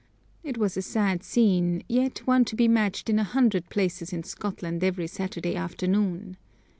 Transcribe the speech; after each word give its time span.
It 0.43 0.57
was 0.57 0.75
a 0.77 0.81
sad 0.81 1.21
scene, 1.21 1.83
yet 1.87 2.25
one 2.25 2.43
to 2.45 2.55
be 2.55 2.67
matched 2.67 3.07
in 3.07 3.19
a 3.19 3.23
hundred 3.23 3.69
places 3.69 4.11
in 4.11 4.23
Scotland 4.23 4.83
every 4.83 5.05
Saturday 5.05 5.55
afternoon. 5.55 6.37